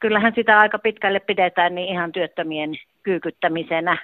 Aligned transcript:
kyllähän 0.00 0.32
sitä 0.34 0.58
aika 0.60 0.78
pitkälle 0.78 1.20
pidetään 1.20 1.74
niin 1.74 1.88
ihan 1.88 2.12
työttömien 2.12 2.70
kyykyttämisenä, 3.02 3.96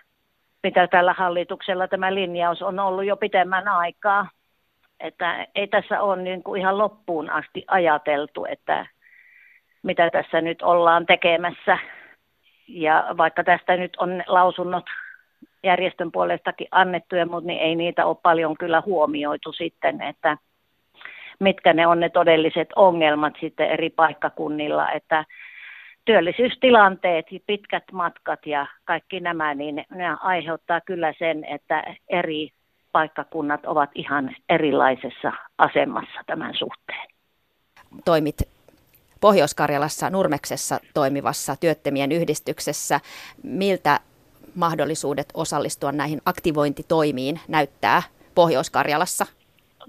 mitä 0.62 0.86
tällä 0.86 1.12
hallituksella 1.12 1.88
tämä 1.88 2.14
linjaus 2.14 2.62
on 2.62 2.78
ollut 2.78 3.04
jo 3.04 3.16
pitemmän 3.16 3.68
aikaa. 3.68 4.28
Että 5.00 5.46
ei 5.54 5.66
tässä 5.66 6.00
ole 6.00 6.22
niin 6.22 6.42
kuin 6.42 6.60
ihan 6.60 6.78
loppuun 6.78 7.30
asti 7.30 7.64
ajateltu, 7.68 8.44
että 8.44 8.86
mitä 9.82 10.10
tässä 10.10 10.40
nyt 10.40 10.62
ollaan 10.62 11.06
tekemässä. 11.06 11.78
Ja 12.68 13.06
vaikka 13.16 13.44
tästä 13.44 13.76
nyt 13.76 13.96
on 13.96 14.22
lausunnot 14.26 14.84
järjestön 15.62 16.12
puolestakin 16.12 16.68
annettuja, 16.70 17.26
mutta 17.26 17.46
niin 17.46 17.60
ei 17.60 17.76
niitä 17.76 18.06
ole 18.06 18.16
paljon 18.22 18.56
kyllä 18.56 18.82
huomioitu 18.86 19.52
sitten, 19.52 20.02
että 20.02 20.38
mitkä 21.38 21.72
ne 21.72 21.86
on 21.86 22.00
ne 22.00 22.08
todelliset 22.08 22.68
ongelmat 22.76 23.34
sitten 23.40 23.70
eri 23.70 23.90
paikkakunnilla, 23.90 24.92
että 24.92 25.24
työllisyystilanteet, 26.06 27.26
pitkät 27.46 27.84
matkat 27.92 28.46
ja 28.46 28.66
kaikki 28.84 29.20
nämä, 29.20 29.54
niin 29.54 29.84
ne 29.90 30.16
aiheuttaa 30.20 30.80
kyllä 30.80 31.14
sen, 31.18 31.44
että 31.44 31.84
eri 32.08 32.50
paikkakunnat 32.92 33.66
ovat 33.66 33.90
ihan 33.94 34.36
erilaisessa 34.48 35.32
asemassa 35.58 36.20
tämän 36.26 36.54
suhteen. 36.54 37.08
Toimit 38.04 38.36
Pohjois-Karjalassa 39.20 40.10
Nurmeksessa 40.10 40.80
toimivassa 40.94 41.56
työttömien 41.60 42.12
yhdistyksessä. 42.12 43.00
Miltä 43.42 44.00
mahdollisuudet 44.54 45.26
osallistua 45.34 45.92
näihin 45.92 46.20
aktivointitoimiin 46.24 47.40
näyttää 47.48 48.02
Pohjois-Karjalassa? 48.34 49.26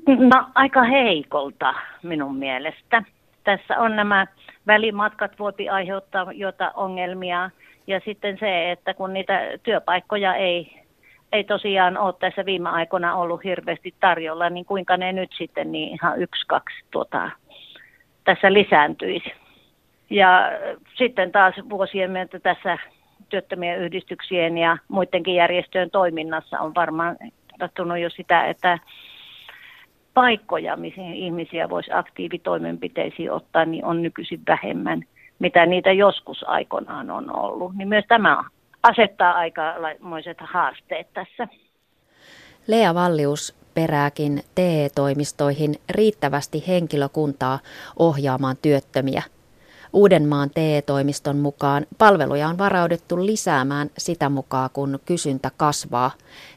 No 0.07 0.49
aika 0.55 0.83
heikolta 0.83 1.73
minun 2.03 2.35
mielestä. 2.37 3.03
Tässä 3.47 3.79
on 3.79 3.95
nämä 3.95 4.27
välimatkat 4.67 5.39
voipi 5.39 5.69
aiheuttaa 5.69 6.31
jota 6.31 6.71
ongelmia 6.75 7.49
ja 7.87 7.99
sitten 8.05 8.37
se, 8.39 8.71
että 8.71 8.93
kun 8.93 9.13
niitä 9.13 9.41
työpaikkoja 9.63 10.35
ei, 10.35 10.83
ei 11.31 11.43
tosiaan 11.43 11.97
ole 11.97 12.13
tässä 12.19 12.45
viime 12.45 12.69
aikoina 12.69 13.15
ollut 13.15 13.43
hirveästi 13.43 13.93
tarjolla, 13.99 14.49
niin 14.49 14.65
kuinka 14.65 14.97
ne 14.97 15.11
nyt 15.13 15.29
sitten 15.37 15.71
niin 15.71 15.93
ihan 15.93 16.21
yksi, 16.21 16.47
kaksi 16.47 16.75
tuota, 16.91 17.31
tässä 18.23 18.53
lisääntyisi. 18.53 19.31
Ja 20.09 20.51
sitten 20.97 21.31
taas 21.31 21.55
vuosien 21.69 22.11
myötä 22.11 22.39
tässä 22.39 22.77
työttömien 23.29 23.79
yhdistyksien 23.79 24.57
ja 24.57 24.77
muidenkin 24.87 25.35
järjestöjen 25.35 25.91
toiminnassa 25.91 26.59
on 26.59 26.75
varmaan 26.75 27.17
tapahtunut 27.51 27.99
jo 27.99 28.09
sitä, 28.09 28.45
että 28.45 28.79
paikkoja, 30.17 30.75
mihin 30.75 31.13
ihmisiä 31.13 31.69
voisi 31.69 31.91
aktiivitoimenpiteisiin 31.93 33.31
ottaa, 33.31 33.65
niin 33.65 33.85
on 33.85 34.01
nykyisin 34.01 34.41
vähemmän, 34.47 35.03
mitä 35.39 35.65
niitä 35.65 35.91
joskus 35.91 36.43
aikoinaan 36.47 37.11
on 37.11 37.35
ollut. 37.35 37.75
Niin 37.75 37.87
myös 37.87 38.05
tämä 38.07 38.43
asettaa 38.83 39.33
aikamoiset 39.33 40.37
haasteet 40.39 41.07
tässä. 41.13 41.47
Lea 42.67 42.93
Vallius 42.93 43.55
perääkin 43.73 44.41
TE-toimistoihin 44.55 45.75
riittävästi 45.89 46.63
henkilökuntaa 46.67 47.59
ohjaamaan 47.99 48.55
työttömiä– 48.61 49.23
Uudenmaan 49.93 50.49
TE-toimiston 50.49 51.37
mukaan 51.37 51.85
palveluja 51.97 52.47
on 52.47 52.57
varauduttu 52.57 53.25
lisäämään 53.25 53.89
sitä 53.97 54.29
mukaan, 54.29 54.69
kun 54.73 54.99
kysyntä 55.05 55.51
kasvaa. 55.57 56.11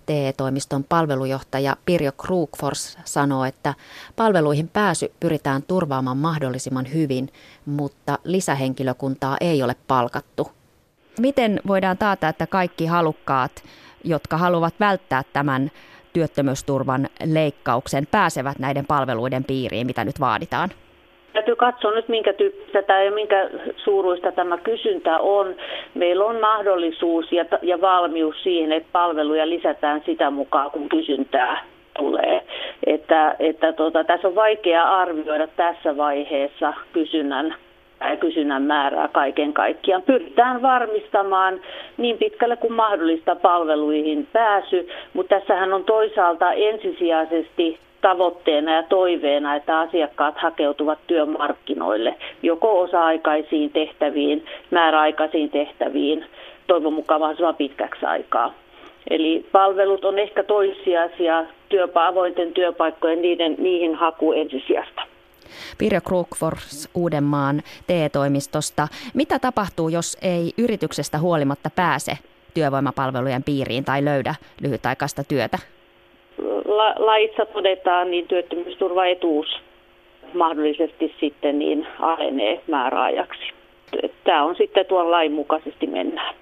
TE-toimiston 0.07 0.85
palvelujohtaja 0.85 1.77
Pirjo 1.85 2.13
Krugfors 2.13 2.99
sanoo, 3.05 3.45
että 3.45 3.75
palveluihin 4.17 4.69
pääsy 4.69 5.13
pyritään 5.21 5.63
turvaamaan 5.63 6.17
mahdollisimman 6.17 6.93
hyvin, 6.93 7.29
mutta 7.67 8.19
lisähenkilökuntaa 8.25 9.37
ei 9.41 9.63
ole 9.63 9.77
palkattu. 9.89 10.51
Miten 11.19 11.61
voidaan 11.67 11.99
taata, 11.99 12.29
että 12.29 12.47
kaikki 12.47 12.87
halukkaat, 12.87 13.63
jotka 14.05 14.37
haluavat 14.37 14.75
välttää 14.81 15.23
tämän 15.33 15.71
työttömyysturvan 16.13 17.09
leikkauksen, 17.25 18.07
pääsevät 18.11 18.59
näiden 18.59 18.87
palveluiden 18.87 19.45
piiriin, 19.45 19.87
mitä 19.87 20.05
nyt 20.05 20.21
vaaditaan? 20.21 20.71
Täytyy 21.33 21.57
katsoa 21.57 21.91
nyt, 21.91 22.09
minkä 22.09 22.33
tyyppistä 22.33 23.03
ja 23.03 23.11
minkä 23.11 23.51
suuruista 23.77 24.33
tämä 24.33 24.59
kysyntä 24.59 25.19
on. 25.19 25.55
Meillä 25.95 26.25
on 26.25 26.41
mahdollisuus 26.41 27.33
ja, 27.33 27.45
ja 27.63 27.81
valmius 27.81 28.43
siihen, 28.43 28.73
että 28.73 28.89
palveluja 28.93 29.49
lisätään 29.49 30.03
sitä 30.07 30.31
mukaan, 30.31 30.71
kun 30.71 30.89
kysyntää 30.89 31.65
tulee. 31.99 32.43
Että, 32.87 33.37
että 33.39 33.73
tota, 33.73 34.05
tässä 34.05 34.29
on 34.29 34.35
vaikea 34.35 34.83
arvioida 34.83 35.47
tässä 35.47 35.97
vaiheessa 35.97 36.75
kysynnän 36.93 37.55
ja 38.11 38.17
kysynnän 38.17 38.63
määrää 38.63 39.09
kaiken 39.09 39.53
kaikkiaan. 39.53 40.03
Pyritään 40.03 40.63
varmistamaan 40.63 41.61
niin 41.97 42.19
pitkälle 42.19 42.57
kuin 42.57 42.73
mahdollista 42.73 43.37
palveluihin 43.37 44.29
pääsy, 44.33 44.89
mutta 45.13 45.39
tässähän 45.39 45.73
on 45.73 45.85
toisaalta 45.85 46.53
ensisijaisesti 46.53 47.79
tavoitteena 48.01 48.77
ja 48.77 48.83
toiveena, 48.83 49.57
että 49.57 49.79
asiakkaat 49.79 50.39
hakeutuvat 50.39 50.99
työmarkkinoille 51.07 52.15
joko 52.43 52.81
osa-aikaisiin 52.81 53.71
tehtäviin, 53.71 54.45
määräaikaisiin 54.71 55.51
tehtäviin, 55.51 56.25
toivon 56.67 56.93
mukaan 56.93 57.21
mahdollisimman 57.21 57.57
pitkäksi 57.57 58.07
aikaa. 58.07 58.55
Eli 59.11 59.47
palvelut 59.53 60.05
on 60.05 60.19
ehkä 60.19 60.43
toissijaisia, 60.43 61.45
työpa, 61.69 62.07
avointen 62.07 62.53
työpaikkojen 62.53 63.23
niiden, 63.23 63.55
niihin 63.59 63.95
haku 63.95 64.33
ensisijasta. 64.33 65.03
Pirjo 65.79 66.01
Krugfors 66.01 66.89
Uudenmaan 66.95 67.63
TE-toimistosta. 67.87 68.89
Mitä 69.15 69.39
tapahtuu, 69.39 69.89
jos 69.89 70.19
ei 70.23 70.53
yrityksestä 70.59 71.19
huolimatta 71.19 71.71
pääse 71.77 72.19
työvoimapalvelujen 72.55 73.43
piiriin 73.43 73.85
tai 73.85 74.05
löydä 74.05 74.35
lyhytaikaista 74.63 75.25
työtä? 75.25 75.59
La, 76.65 76.95
laissa 76.97 77.47
todetaan, 77.47 78.11
niin 78.11 78.29
työttömyysturvaetuus 78.29 79.47
mahdollisesti 80.35 81.15
sitten 81.21 81.59
niin 81.59 81.87
alenee 82.01 82.61
määräajaksi. 82.67 83.53
Tämä 84.25 84.45
on 84.45 84.57
sitten 84.57 84.87
tuon 84.87 85.11
lain 85.11 85.33
mukaisesti 85.33 85.87
mennään. 85.87 86.35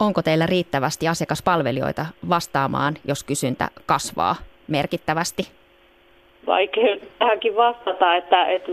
Onko 0.00 0.22
teillä 0.22 0.46
riittävästi 0.46 1.08
asiakaspalvelijoita 1.08 2.06
vastaamaan, 2.28 2.94
jos 3.08 3.24
kysyntä 3.24 3.68
kasvaa 3.86 4.36
merkittävästi? 4.68 5.42
Vaikea 6.46 6.96
tähänkin 7.18 7.56
vastata, 7.56 8.14
että, 8.16 8.46
että 8.46 8.72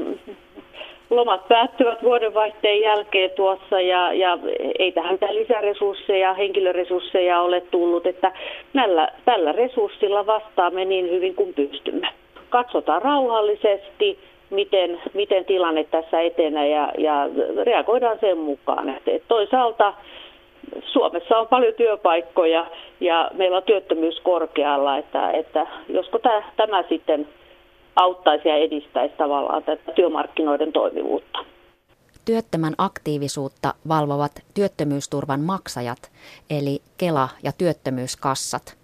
lomat 1.10 1.48
päättyvät 1.48 2.04
vuodenvaihteen 2.04 2.82
jälkeen 2.82 3.32
tuossa 3.36 3.82
ja, 3.82 4.14
ja 4.14 4.38
ei 4.80 4.92
tähän 4.92 5.12
mitään 5.12 5.36
lisäresursseja, 5.36 6.34
henkilöresursseja 6.34 7.42
ole 7.42 7.62
tullut, 7.62 8.06
että 8.06 8.32
näillä, 8.74 9.08
tällä 9.26 9.52
resurssilla 9.52 10.26
vastaamme 10.26 10.86
niin 10.86 11.10
hyvin 11.10 11.36
kuin 11.36 11.54
pystymme. 11.54 12.08
Katsotaan 12.50 13.02
rauhallisesti, 13.02 14.20
miten, 14.50 15.02
miten 15.14 15.46
tilanne 15.46 15.84
tässä 15.84 16.22
etenee 16.22 16.70
ja, 16.70 16.92
ja 16.98 17.30
reagoidaan 17.64 18.20
sen 18.20 18.38
mukaan. 18.38 18.90
että 18.90 19.28
toisaalta 19.28 19.94
Suomessa 20.84 21.38
on 21.38 21.48
paljon 21.48 21.74
työpaikkoja 21.74 22.66
ja 23.00 23.30
meillä 23.34 23.58
on 23.58 23.64
työttömyys 23.64 24.20
korkealla, 24.20 24.98
että, 24.98 25.32
että 25.32 25.68
josko 25.90 26.20
tämä, 26.20 26.44
tämä 26.58 26.84
sitten 26.90 27.28
auttaisi 27.96 28.48
ja 28.50 28.56
edistäisi 28.56 29.16
tavallaan 29.18 29.64
tätä 29.64 29.92
työmarkkinoiden 29.92 30.74
toimivuutta. 30.74 31.40
Työttömän 32.26 32.74
aktiivisuutta 32.78 33.74
valvovat 33.88 34.44
työttömyysturvan 34.54 35.42
maksajat, 35.42 36.12
eli 36.50 36.82
Kela 36.98 37.30
ja 37.44 37.52
työttömyyskassat. 37.52 38.78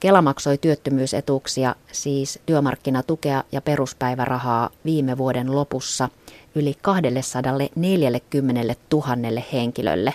Kela 0.00 0.22
maksoi 0.22 0.58
työttömyysetuuksia, 0.58 1.74
siis 1.92 2.40
työmarkkinatukea 2.46 3.44
ja 3.52 3.60
peruspäivärahaa 3.60 4.70
viime 4.84 5.18
vuoden 5.18 5.56
lopussa 5.56 6.08
yli 6.54 6.74
240 6.82 8.74
000 8.92 9.42
henkilölle. 9.52 10.14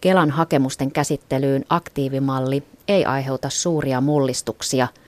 Kelan 0.00 0.30
hakemusten 0.30 0.92
käsittelyyn 0.92 1.64
aktiivimalli 1.68 2.62
ei 2.88 3.04
aiheuta 3.04 3.48
suuria 3.50 4.00
mullistuksia– 4.00 4.88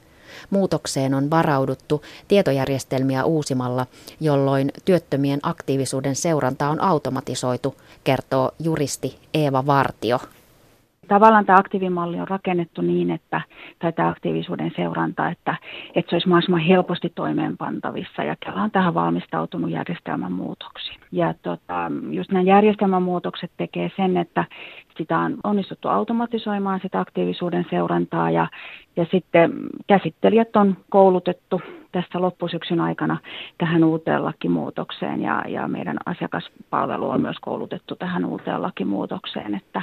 Muutokseen 0.50 1.14
on 1.14 1.30
varauduttu 1.30 2.02
tietojärjestelmiä 2.28 3.24
uusimalla, 3.24 3.86
jolloin 4.20 4.72
työttömien 4.84 5.40
aktiivisuuden 5.42 6.16
seuranta 6.16 6.68
on 6.68 6.80
automatisoitu, 6.80 7.76
kertoo 8.04 8.50
juristi 8.58 9.18
Eeva 9.34 9.66
Vartio. 9.66 10.20
Tavallaan 11.08 11.46
tämä 11.46 11.58
aktiivimalli 11.58 12.20
on 12.20 12.28
rakennettu 12.28 12.82
niin, 12.82 13.10
että, 13.10 13.40
tai 13.78 13.92
tämä 13.92 14.08
aktiivisuuden 14.08 14.72
seuranta, 14.76 15.28
että, 15.28 15.56
että 15.94 16.10
se 16.10 16.14
olisi 16.14 16.28
mahdollisimman 16.28 16.60
helposti 16.60 17.12
toimeenpantavissa 17.14 18.22
ja 18.22 18.36
Kela 18.40 18.62
on 18.62 18.70
tähän 18.70 18.94
valmistautunut 18.94 19.70
järjestelmän 19.70 20.32
muutoksiin. 20.32 21.00
Ja 21.12 21.34
tota, 21.42 21.90
just 22.10 22.30
nämä 22.30 22.42
järjestelmän 22.42 23.02
muutokset 23.02 23.50
tekee 23.56 23.90
sen, 23.96 24.16
että 24.16 24.44
sitä 24.98 25.18
on 25.18 25.36
onnistuttu 25.44 25.88
automatisoimaan 25.88 26.80
sitä 26.82 27.00
aktiivisuuden 27.00 27.66
seurantaa 27.70 28.30
ja, 28.30 28.48
ja 28.96 29.06
sitten 29.10 29.52
käsittelijät 29.86 30.56
on 30.56 30.76
koulutettu 30.90 31.62
tässä 31.92 32.20
loppusyksyn 32.20 32.80
aikana 32.80 33.16
tähän 33.58 33.84
uuteen 33.84 34.24
lakimuutokseen 34.24 35.22
ja, 35.22 35.42
ja 35.48 35.68
meidän 35.68 35.96
asiakaspalvelu 36.06 37.10
on 37.10 37.20
myös 37.20 37.36
koulutettu 37.40 37.96
tähän 37.96 38.24
uuteen 38.24 38.62
lakimuutokseen, 38.62 39.54
että 39.54 39.82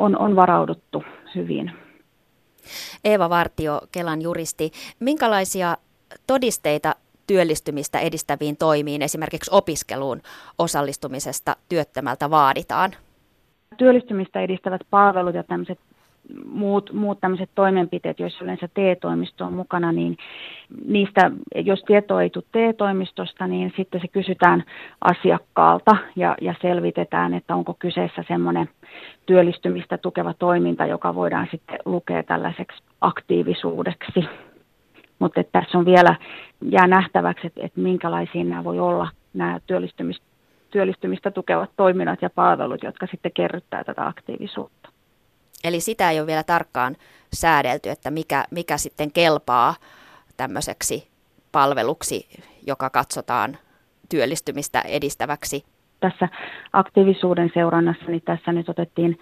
on, 0.00 0.18
on 0.18 0.36
varauduttu 0.36 1.04
hyvin. 1.34 1.72
Eeva 3.04 3.30
Vartio, 3.30 3.80
Kelan 3.92 4.22
juristi, 4.22 4.70
minkälaisia 5.00 5.76
todisteita 6.26 6.94
työllistymistä 7.26 7.98
edistäviin 7.98 8.56
toimiin, 8.56 9.02
esimerkiksi 9.02 9.50
opiskeluun 9.54 10.20
osallistumisesta 10.58 11.56
työttömältä 11.68 12.30
vaaditaan? 12.30 12.90
Työllistymistä 13.76 14.40
edistävät 14.40 14.80
palvelut 14.90 15.34
ja 15.34 15.42
tämmöiset 15.42 15.78
muut, 16.46 16.92
muut 16.92 17.20
tämmöiset 17.20 17.50
toimenpiteet, 17.54 18.20
joissa 18.20 18.44
yleensä 18.44 18.68
TE-toimisto 18.74 19.44
on 19.44 19.52
mukana, 19.52 19.92
niin 19.92 20.16
niistä, 20.84 21.30
jos 21.54 21.82
tieto 21.86 22.20
ei 22.20 22.30
tule 22.30 22.44
TE-toimistosta, 22.52 23.46
niin 23.46 23.72
sitten 23.76 24.00
se 24.00 24.08
kysytään 24.08 24.64
asiakkaalta 25.00 25.96
ja, 26.16 26.36
ja 26.40 26.54
selvitetään, 26.62 27.34
että 27.34 27.54
onko 27.54 27.76
kyseessä 27.78 28.24
semmoinen 28.28 28.68
työllistymistä 29.26 29.98
tukeva 29.98 30.34
toiminta, 30.34 30.86
joka 30.86 31.14
voidaan 31.14 31.48
sitten 31.50 31.78
lukea 31.84 32.22
tällaiseksi 32.22 32.82
aktiivisuudeksi. 33.00 34.24
Mutta 35.18 35.44
tässä 35.52 35.78
on 35.78 35.84
vielä, 35.84 36.16
jää 36.62 36.86
nähtäväksi, 36.86 37.46
että, 37.46 37.60
että 37.64 37.80
minkälaisia 37.80 38.44
nämä 38.44 38.64
voi 38.64 38.78
olla, 38.80 39.08
nämä 39.34 39.60
työllistymistä, 39.66 40.24
työllistymistä 40.70 41.30
tukevat 41.30 41.70
toiminnot 41.76 42.22
ja 42.22 42.30
palvelut, 42.30 42.82
jotka 42.82 43.06
sitten 43.06 43.32
kerryttää 43.32 43.84
tätä 43.84 44.06
aktiivisuutta. 44.06 44.88
Eli 45.64 45.80
sitä 45.80 46.10
ei 46.10 46.18
ole 46.20 46.26
vielä 46.26 46.42
tarkkaan 46.42 46.96
säädelty, 47.32 47.90
että 47.90 48.10
mikä, 48.10 48.44
mikä 48.50 48.76
sitten 48.76 49.12
kelpaa 49.12 49.74
tämmöiseksi 50.36 51.10
palveluksi, 51.52 52.26
joka 52.66 52.90
katsotaan 52.90 53.58
työllistymistä 54.08 54.80
edistäväksi. 54.80 55.64
Tässä 56.00 56.28
aktiivisuuden 56.72 57.50
seurannassa 57.54 58.04
niin 58.08 58.22
tässä 58.24 58.52
nyt 58.52 58.68
otettiin 58.68 59.18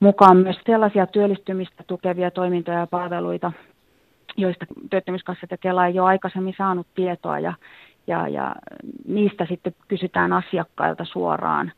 mukaan 0.00 0.36
myös 0.36 0.56
sellaisia 0.66 1.06
työllistymistä 1.06 1.84
tukevia 1.86 2.30
toimintoja 2.30 2.78
ja 2.78 2.86
palveluita, 2.86 3.52
joista 4.36 4.66
työttömyyskassat 4.90 5.50
ja 5.50 5.58
Kela 5.58 5.86
ei 5.86 5.98
ole 5.98 6.08
aikaisemmin 6.08 6.54
saanut 6.58 6.86
tietoa 6.94 7.38
ja, 7.38 7.54
ja, 8.06 8.28
ja 8.28 8.54
niistä 9.08 9.46
sitten 9.48 9.74
kysytään 9.88 10.32
asiakkailta 10.32 11.04
suoraan 11.04 11.72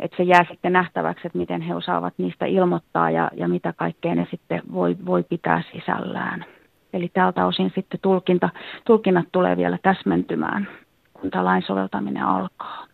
että 0.00 0.16
se 0.16 0.22
jää 0.22 0.44
sitten 0.50 0.72
nähtäväksi, 0.72 1.26
että 1.26 1.38
miten 1.38 1.62
he 1.62 1.74
osaavat 1.74 2.14
niistä 2.18 2.46
ilmoittaa 2.46 3.10
ja, 3.10 3.30
ja 3.34 3.48
mitä 3.48 3.72
kaikkea 3.72 4.14
ne 4.14 4.26
sitten 4.30 4.62
voi, 4.72 4.96
voi 5.06 5.22
pitää 5.22 5.62
sisällään. 5.72 6.44
Eli 6.92 7.08
tältä 7.08 7.46
osin 7.46 7.72
sitten 7.74 8.00
tulkinta, 8.02 8.48
tulkinnat 8.84 9.26
tulee 9.32 9.56
vielä 9.56 9.78
täsmentymään, 9.82 10.68
kun 11.12 11.30
tämä 11.30 11.44
lain 11.44 11.62
soveltaminen 11.62 12.22
alkaa. 12.22 12.86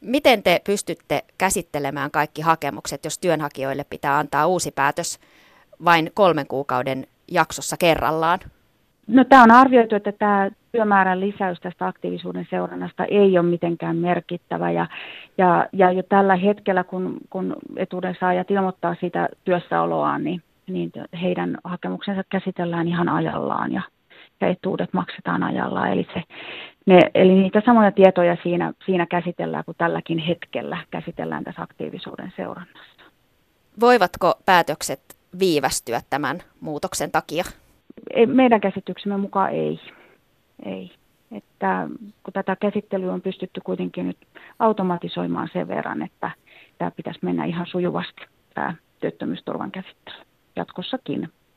Miten 0.00 0.42
te 0.42 0.60
pystytte 0.64 1.24
käsittelemään 1.38 2.10
kaikki 2.10 2.42
hakemukset, 2.42 3.04
jos 3.04 3.18
työnhakijoille 3.18 3.84
pitää 3.90 4.18
antaa 4.18 4.46
uusi 4.46 4.70
päätös 4.70 5.18
vain 5.84 6.10
kolmen 6.14 6.46
kuukauden 6.46 7.06
jaksossa 7.30 7.76
kerrallaan? 7.76 8.38
No 9.06 9.24
tämä 9.24 9.42
on 9.42 9.50
arvioitu, 9.50 9.94
että 9.94 10.12
tämä 10.12 10.50
työmäärän 10.72 11.20
lisäys 11.20 11.60
tästä 11.60 11.86
aktiivisuuden 11.86 12.46
seurannasta 12.50 13.04
ei 13.04 13.38
ole 13.38 13.46
mitenkään 13.46 13.96
merkittävä. 13.96 14.70
Ja, 14.70 14.86
ja, 15.38 15.68
ja 15.72 15.92
jo 15.92 16.02
tällä 16.02 16.36
hetkellä, 16.36 16.84
kun, 16.84 17.16
kun 17.30 17.56
etuuden 17.76 18.16
saajat 18.20 18.50
ilmoittaa 18.50 18.96
siitä 19.00 19.28
työssäoloaan, 19.44 20.24
niin, 20.24 20.42
niin 20.66 20.92
heidän 21.22 21.58
hakemuksensa 21.64 22.22
käsitellään 22.28 22.88
ihan 22.88 23.08
ajallaan 23.08 23.72
ja, 23.72 23.82
ja 24.40 24.48
etuudet 24.48 24.92
maksetaan 24.92 25.42
ajallaan. 25.42 25.92
Eli, 25.92 26.06
se, 26.14 26.22
ne, 26.86 27.00
eli 27.14 27.34
niitä 27.34 27.62
samoja 27.66 27.92
tietoja 27.92 28.36
siinä, 28.42 28.72
siinä 28.86 29.06
käsitellään 29.06 29.64
kuin 29.64 29.76
tälläkin 29.78 30.18
hetkellä 30.18 30.78
käsitellään 30.90 31.44
tässä 31.44 31.62
aktiivisuuden 31.62 32.32
seurannassa. 32.36 33.02
Voivatko 33.80 34.34
päätökset 34.46 35.00
viivästyä 35.38 36.00
tämän 36.10 36.38
muutoksen 36.60 37.10
takia? 37.10 37.44
Ei, 38.14 38.26
meidän 38.26 38.60
käsityksemme 38.60 39.16
mukaan 39.16 39.50
ei 39.50 39.80
ei. 40.64 40.90
Että 41.32 41.88
kun 42.22 42.32
tätä 42.32 42.56
käsittelyä 42.56 43.12
on 43.12 43.20
pystytty 43.22 43.60
kuitenkin 43.64 44.06
nyt 44.06 44.18
automatisoimaan 44.58 45.48
sen 45.52 45.68
verran, 45.68 46.02
että 46.02 46.30
tämä 46.78 46.90
pitäisi 46.90 47.20
mennä 47.22 47.44
ihan 47.44 47.66
sujuvasti 47.66 48.22
tämä 48.54 48.74
työttömyysturvan 49.00 49.70
käsittely 49.70 50.16
jatkossakin. 50.56 51.28